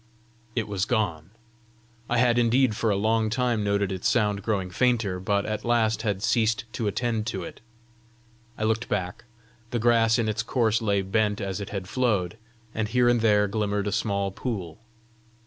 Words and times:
It 0.55 0.67
was 0.67 0.85
gone. 0.85 1.29
I 2.09 2.17
had 2.17 2.39
indeed 2.39 2.75
for 2.75 2.89
a 2.89 2.95
long 2.95 3.29
time 3.29 3.63
noted 3.63 3.91
its 3.91 4.07
sound 4.09 4.41
growing 4.41 4.71
fainter, 4.71 5.19
but 5.19 5.45
at 5.45 5.63
last 5.63 6.01
had 6.01 6.23
ceased 6.23 6.63
to 6.73 6.87
attend 6.87 7.27
to 7.27 7.43
it. 7.43 7.61
I 8.57 8.63
looked 8.63 8.89
back: 8.89 9.25
the 9.69 9.77
grass 9.77 10.17
in 10.17 10.27
its 10.27 10.41
course 10.41 10.81
lay 10.81 11.03
bent 11.03 11.39
as 11.39 11.61
it 11.61 11.69
had 11.69 11.87
flowed, 11.87 12.35
and 12.73 12.87
here 12.87 13.07
and 13.07 13.21
there 13.21 13.47
glimmered 13.47 13.85
a 13.85 13.91
small 13.91 14.31
pool. 14.31 14.79